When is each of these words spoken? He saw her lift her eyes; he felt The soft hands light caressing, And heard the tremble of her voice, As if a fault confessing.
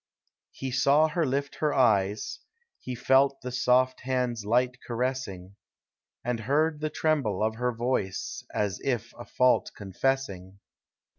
He 0.49 0.71
saw 0.71 1.09
her 1.09 1.27
lift 1.27 1.57
her 1.57 1.75
eyes; 1.75 2.39
he 2.79 2.95
felt 2.95 3.39
The 3.41 3.51
soft 3.51 3.99
hands 3.99 4.43
light 4.43 4.81
caressing, 4.81 5.57
And 6.25 6.39
heard 6.39 6.79
the 6.81 6.89
tremble 6.89 7.43
of 7.43 7.57
her 7.57 7.71
voice, 7.71 8.43
As 8.51 8.79
if 8.83 9.13
a 9.15 9.25
fault 9.25 9.69
confessing. 9.75 10.57